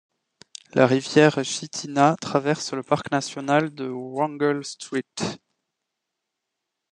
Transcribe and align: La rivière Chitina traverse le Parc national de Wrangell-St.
La 0.73 0.87
rivière 0.87 1.43
Chitina 1.43 2.15
traverse 2.19 2.73
le 2.73 2.81
Parc 2.81 3.11
national 3.11 3.71
de 3.71 3.85
Wrangell-St. 3.87 5.37